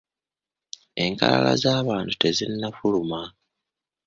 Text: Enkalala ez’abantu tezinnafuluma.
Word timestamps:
Enkalala 1.03 1.49
ez’abantu 1.57 2.13
tezinnafuluma. 2.21 3.21